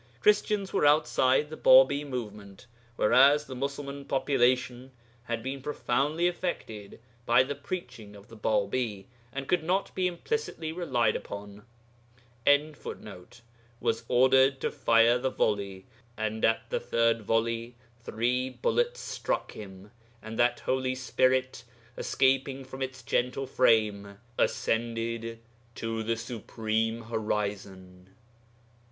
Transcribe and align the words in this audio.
Christians 0.19 0.73
were 0.73 0.83
outside 0.87 1.51
the 1.51 1.55
Bābī 1.57 2.03
movement, 2.03 2.65
whereas 2.95 3.45
the 3.45 3.55
Musulman 3.55 4.05
population 4.05 4.89
had 5.25 5.43
been 5.43 5.61
profoundly 5.61 6.27
affected 6.27 6.99
by 7.27 7.43
the 7.43 7.53
preaching 7.53 8.15
of 8.15 8.27
the 8.27 8.35
Bābī, 8.35 9.05
and 9.31 9.47
could 9.47 9.63
not 9.63 9.93
be 9.93 10.07
implicitly 10.07 10.71
relied 10.71 11.15
upon.] 11.15 11.67
was 13.79 14.03
ordered 14.07 14.59
to 14.61 14.71
fire 14.71 15.19
the 15.19 15.29
volley.... 15.29 15.85
And 16.17 16.43
at 16.43 16.67
the 16.71 16.79
third 16.79 17.21
volley 17.21 17.75
three 18.01 18.49
bullets 18.49 18.99
struck 19.01 19.51
him, 19.51 19.91
and 20.19 20.39
that 20.39 20.61
holy 20.61 20.95
spirit, 20.95 21.63
escaping 21.95 22.63
from 22.65 22.81
its 22.81 23.03
gentle 23.03 23.45
frame, 23.45 24.17
ascended 24.39 25.41
to 25.75 26.01
the 26.01 26.17
Supreme 26.17 27.03
Horizon.' 27.03 28.15